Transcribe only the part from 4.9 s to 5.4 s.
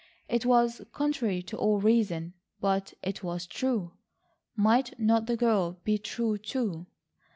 not the